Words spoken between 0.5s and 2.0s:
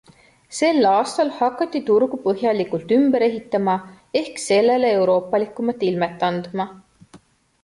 Sel aastal hakati